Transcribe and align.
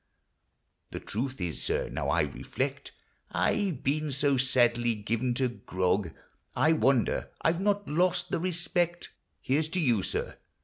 The 0.89 0.99
truth 0.99 1.39
is, 1.39 1.61
sir, 1.61 1.87
now 1.89 2.17
T 2.17 2.25
reflect, 2.25 2.91
I 3.31 3.69
've 3.69 3.83
been 3.83 4.11
so 4.11 4.35
sadly 4.35 4.95
given 4.95 5.35
to 5.35 5.47
grog, 5.47 6.09
I 6.55 6.73
wonder 6.73 7.29
I 7.43 7.51
've 7.51 7.59
not 7.61 7.87
lost 7.87 8.31
the 8.31 8.39
respect 8.39 9.11
(Here 9.41 9.61
's 9.61 9.67
to 9.69 9.79
you, 9.79 10.01
sir 10.01 10.39